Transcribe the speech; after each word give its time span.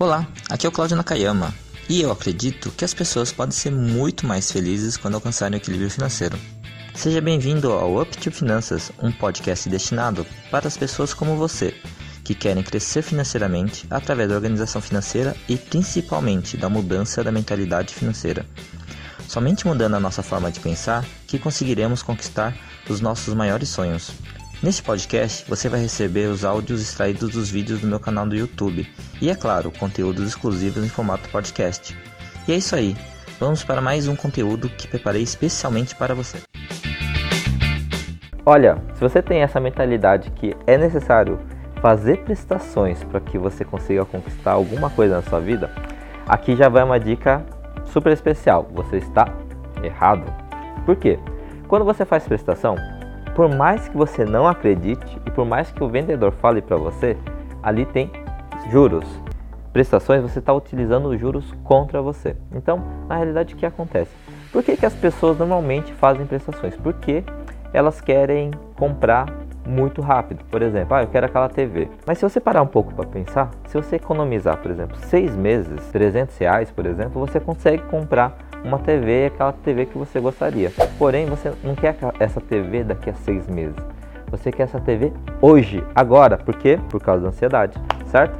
Olá, 0.00 0.28
aqui 0.48 0.64
é 0.64 0.68
o 0.68 0.72
Claudio 0.72 0.96
Nakayama 0.96 1.52
e 1.88 2.00
eu 2.00 2.12
acredito 2.12 2.70
que 2.70 2.84
as 2.84 2.94
pessoas 2.94 3.32
podem 3.32 3.50
ser 3.50 3.72
muito 3.72 4.28
mais 4.28 4.52
felizes 4.52 4.96
quando 4.96 5.16
alcançarem 5.16 5.58
o 5.58 5.60
equilíbrio 5.60 5.90
financeiro. 5.90 6.38
Seja 6.94 7.20
bem-vindo 7.20 7.72
ao 7.72 8.00
Up 8.00 8.16
to 8.16 8.30
Finanças, 8.30 8.92
um 9.02 9.10
podcast 9.10 9.68
destinado 9.68 10.24
para 10.52 10.68
as 10.68 10.76
pessoas 10.76 11.12
como 11.12 11.34
você, 11.34 11.74
que 12.22 12.32
querem 12.32 12.62
crescer 12.62 13.02
financeiramente 13.02 13.88
através 13.90 14.28
da 14.28 14.36
organização 14.36 14.80
financeira 14.80 15.34
e 15.48 15.56
principalmente 15.56 16.56
da 16.56 16.68
mudança 16.68 17.24
da 17.24 17.32
mentalidade 17.32 17.92
financeira. 17.92 18.46
Somente 19.26 19.66
mudando 19.66 19.94
a 19.94 20.00
nossa 20.00 20.22
forma 20.22 20.52
de 20.52 20.60
pensar 20.60 21.04
que 21.26 21.40
conseguiremos 21.40 22.04
conquistar 22.04 22.56
os 22.88 23.00
nossos 23.00 23.34
maiores 23.34 23.68
sonhos. 23.68 24.12
Neste 24.60 24.82
podcast, 24.82 25.48
você 25.48 25.68
vai 25.68 25.80
receber 25.80 26.26
os 26.26 26.44
áudios 26.44 26.82
extraídos 26.82 27.30
dos 27.30 27.48
vídeos 27.48 27.80
do 27.80 27.86
meu 27.86 28.00
canal 28.00 28.26
do 28.26 28.34
YouTube 28.34 28.88
e, 29.22 29.30
é 29.30 29.34
claro, 29.36 29.70
conteúdos 29.70 30.26
exclusivos 30.26 30.84
em 30.84 30.88
formato 30.88 31.28
podcast. 31.28 31.96
E 32.46 32.52
é 32.52 32.56
isso 32.56 32.74
aí, 32.74 32.96
vamos 33.38 33.62
para 33.62 33.80
mais 33.80 34.08
um 34.08 34.16
conteúdo 34.16 34.68
que 34.68 34.88
preparei 34.88 35.22
especialmente 35.22 35.94
para 35.94 36.12
você. 36.12 36.38
Olha, 38.44 38.82
se 38.94 39.00
você 39.00 39.22
tem 39.22 39.42
essa 39.42 39.60
mentalidade 39.60 40.32
que 40.32 40.56
é 40.66 40.76
necessário 40.76 41.38
fazer 41.80 42.24
prestações 42.24 43.04
para 43.04 43.20
que 43.20 43.38
você 43.38 43.64
consiga 43.64 44.04
conquistar 44.04 44.52
alguma 44.52 44.90
coisa 44.90 45.16
na 45.16 45.22
sua 45.22 45.38
vida, 45.38 45.70
aqui 46.26 46.56
já 46.56 46.68
vai 46.68 46.82
uma 46.82 46.98
dica 46.98 47.46
super 47.92 48.12
especial. 48.12 48.68
Você 48.72 48.96
está 48.96 49.32
errado. 49.84 50.24
Por 50.84 50.96
quê? 50.96 51.16
Quando 51.68 51.84
você 51.84 52.04
faz 52.04 52.24
prestação, 52.24 52.74
por 53.38 53.48
mais 53.48 53.88
que 53.88 53.96
você 53.96 54.24
não 54.24 54.48
acredite 54.48 55.16
e 55.24 55.30
por 55.30 55.46
mais 55.46 55.70
que 55.70 55.84
o 55.84 55.88
vendedor 55.88 56.32
fale 56.32 56.60
para 56.60 56.76
você, 56.76 57.16
ali 57.62 57.86
tem 57.86 58.10
juros. 58.68 59.04
Prestações 59.72 60.22
você 60.22 60.40
está 60.40 60.52
utilizando 60.52 61.08
os 61.08 61.20
juros 61.20 61.54
contra 61.62 62.02
você. 62.02 62.34
Então, 62.50 62.82
na 63.08 63.14
realidade, 63.14 63.54
o 63.54 63.56
que 63.56 63.64
acontece? 63.64 64.10
Por 64.50 64.64
que, 64.64 64.76
que 64.76 64.84
as 64.84 64.92
pessoas 64.92 65.38
normalmente 65.38 65.92
fazem 65.92 66.26
prestações? 66.26 66.74
Porque 66.74 67.22
elas 67.72 68.00
querem 68.00 68.50
comprar 68.74 69.32
muito 69.64 70.02
rápido. 70.02 70.44
Por 70.50 70.60
exemplo, 70.60 70.96
ah, 70.96 71.02
eu 71.02 71.06
quero 71.06 71.26
aquela 71.26 71.48
TV. 71.48 71.88
Mas 72.04 72.18
se 72.18 72.28
você 72.28 72.40
parar 72.40 72.62
um 72.62 72.66
pouco 72.66 72.92
para 72.92 73.06
pensar, 73.06 73.52
se 73.68 73.76
você 73.76 73.94
economizar, 73.94 74.56
por 74.56 74.68
exemplo, 74.68 74.96
seis 74.96 75.36
meses, 75.36 75.80
300 75.92 76.36
reais, 76.38 76.72
por 76.72 76.86
exemplo, 76.86 77.24
você 77.24 77.38
consegue 77.38 77.84
comprar 77.84 78.47
uma 78.64 78.78
TV, 78.78 79.26
aquela 79.26 79.52
TV 79.52 79.86
que 79.86 79.96
você 79.96 80.20
gostaria. 80.20 80.72
Porém, 80.98 81.26
você 81.26 81.52
não 81.62 81.74
quer 81.74 81.96
essa 82.18 82.40
TV 82.40 82.84
daqui 82.84 83.10
a 83.10 83.14
seis 83.14 83.46
meses. 83.46 83.76
Você 84.30 84.52
quer 84.52 84.64
essa 84.64 84.80
TV 84.80 85.12
hoje, 85.40 85.82
agora. 85.94 86.36
Por 86.36 86.54
quê? 86.56 86.78
Por 86.90 87.00
causa 87.00 87.22
da 87.22 87.28
ansiedade, 87.28 87.78
certo? 88.06 88.36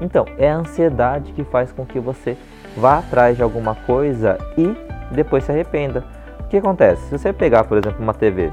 Então, 0.00 0.24
é 0.38 0.50
a 0.50 0.56
ansiedade 0.56 1.32
que 1.32 1.44
faz 1.44 1.72
com 1.72 1.84
que 1.84 1.98
você 1.98 2.36
vá 2.76 2.98
atrás 2.98 3.36
de 3.36 3.42
alguma 3.42 3.74
coisa 3.74 4.38
e 4.56 4.74
depois 5.12 5.44
se 5.44 5.52
arrependa. 5.52 6.04
O 6.40 6.48
que 6.48 6.56
acontece? 6.56 7.02
Se 7.06 7.18
você 7.18 7.32
pegar, 7.32 7.64
por 7.64 7.78
exemplo, 7.78 8.02
uma 8.02 8.14
TV 8.14 8.50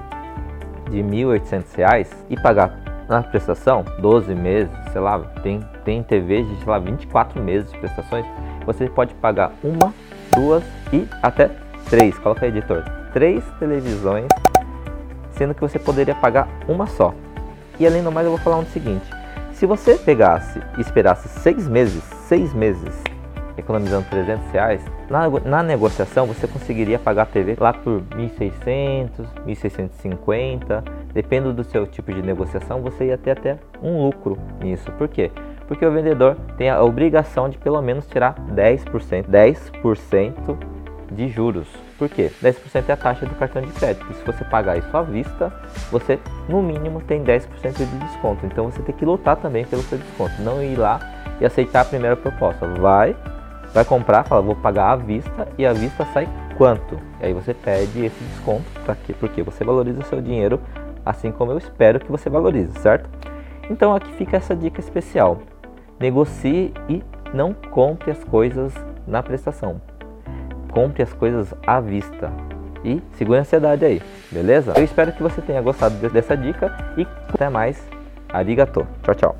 de 0.90 1.02
R$ 1.02 1.10
1.800 1.10 2.08
e 2.30 2.40
pagar 2.40 2.80
na 3.08 3.24
prestação 3.24 3.84
12 4.00 4.36
meses, 4.36 4.72
sei 4.92 5.02
lá, 5.02 5.20
tem, 5.42 5.62
tem 5.84 6.04
TV 6.04 6.44
de 6.44 6.56
sei 6.58 6.68
lá, 6.68 6.80
24 6.80 7.42
meses 7.42 7.72
de 7.72 7.78
prestações, 7.80 8.26
você 8.66 8.88
pode 8.88 9.14
pagar 9.16 9.52
uma 9.64 9.94
duas 10.36 10.64
e 10.92 11.08
até 11.22 11.50
três, 11.90 12.18
coloca 12.20 12.46
aí 12.46 12.52
editor, 12.52 12.84
três 13.14 13.44
televisões, 13.60 14.28
sendo 15.32 15.54
que 15.54 15.62
você 15.62 15.80
poderia 15.80 16.16
pagar 16.16 16.48
uma 16.68 16.88
só. 16.88 17.14
E 17.80 17.88
além 17.88 18.04
do 18.04 18.12
mais 18.12 18.26
eu 18.26 18.32
vou 18.32 18.40
falar 18.42 18.60
o 18.60 18.66
seguinte, 18.66 19.10
se 19.54 19.66
você 19.66 19.96
pegasse 19.96 20.60
e 20.78 20.82
esperasse 20.82 21.28
seis 21.28 21.68
meses, 21.68 22.04
seis 22.28 22.54
meses, 22.54 23.04
economizando 23.58 24.08
300 24.10 24.52
reais, 24.52 24.82
na, 25.10 25.30
na 25.30 25.64
negociação 25.64 26.26
você 26.26 26.48
conseguiria 26.48 26.98
pagar 26.98 27.24
a 27.24 27.26
TV 27.26 27.58
lá 27.60 27.74
por 27.74 28.02
1.600, 28.02 29.10
1.650, 29.46 30.84
dependendo 31.14 31.54
do 31.54 31.64
seu 31.64 31.86
tipo 31.86 32.14
de 32.14 32.22
negociação, 32.22 32.82
você 32.82 33.08
ia 33.08 33.18
ter 33.18 33.32
até 33.32 33.58
um 33.82 34.06
lucro 34.06 34.38
nisso. 34.62 34.92
Por 34.94 35.08
quê? 35.08 35.32
Porque 35.70 35.86
o 35.86 35.92
vendedor 35.92 36.36
tem 36.58 36.68
a 36.68 36.82
obrigação 36.82 37.48
de 37.48 37.56
pelo 37.60 37.80
menos 37.80 38.08
tirar 38.08 38.34
10%, 38.56 39.26
10% 39.30 40.58
de 41.12 41.30
juros. 41.30 41.68
Por 41.96 42.10
quê? 42.10 42.32
10% 42.42 42.90
é 42.90 42.94
a 42.94 42.98
taxa 42.98 43.28
do 43.28 43.36
cartão 43.36 43.62
de 43.62 43.72
crédito. 43.74 44.04
E 44.10 44.16
se 44.16 44.26
você 44.26 44.44
pagar 44.46 44.80
isso 44.80 44.98
à 44.98 45.04
vista, 45.04 45.54
você 45.92 46.18
no 46.48 46.64
mínimo 46.64 47.02
tem 47.02 47.24
10% 47.24 47.48
de 47.78 48.00
desconto. 48.00 48.48
Então 48.48 48.72
você 48.72 48.82
tem 48.82 48.96
que 48.96 49.06
lutar 49.06 49.36
também 49.36 49.64
pelo 49.64 49.84
seu 49.84 50.00
desconto, 50.00 50.42
não 50.42 50.62
ir 50.64 50.76
lá 50.76 51.00
e 51.40 51.46
aceitar 51.46 51.82
a 51.82 51.86
primeira 51.86 52.18
proposta. 52.18 52.66
Vai, 52.66 53.16
vai 53.72 53.86
comprar, 53.86 54.24
fala, 54.24 54.42
vou 54.42 54.56
pagar 54.56 54.94
à 54.94 54.96
vista 54.96 55.48
e 55.56 55.68
à 55.68 55.72
vista 55.72 56.04
sai 56.14 56.28
quanto? 56.58 56.98
E 57.22 57.28
aí 57.28 57.34
você 57.34 57.54
pede 57.54 58.06
esse 58.06 58.24
desconto 58.24 58.66
para 58.84 58.96
quê? 58.96 59.14
Porque 59.20 59.44
você 59.44 59.64
valoriza 59.64 60.02
seu 60.06 60.20
dinheiro 60.20 60.60
assim 61.06 61.32
como 61.32 61.52
eu 61.52 61.60
espero 61.60 62.00
que 62.00 62.12
você 62.12 62.28
valorize, 62.28 62.74
certo? 62.80 63.08
Então 63.70 63.94
aqui 63.94 64.12
fica 64.14 64.38
essa 64.38 64.56
dica 64.56 64.80
especial 64.80 65.40
negocie 66.00 66.74
e 66.88 67.04
não 67.34 67.54
compre 67.54 68.12
as 68.12 68.24
coisas 68.24 68.74
na 69.06 69.22
prestação. 69.22 69.82
Compre 70.72 71.04
as 71.04 71.14
coisas 71.14 71.54
à 71.66 71.80
vista. 71.80 72.32
E 72.84 73.02
segure 73.14 73.40
a 73.40 73.42
ansiedade 73.42 73.84
aí, 73.84 74.00
beleza? 74.32 74.74
Eu 74.78 74.84
espero 74.84 75.12
que 75.12 75.22
você 75.22 75.42
tenha 75.42 75.62
gostado 75.62 75.96
dessa 76.10 76.38
dica 76.38 76.74
e 76.98 77.06
até 77.28 77.50
mais. 77.50 77.84
Arigato. 78.30 78.88
Tchau, 79.04 79.16
tchau. 79.16 79.36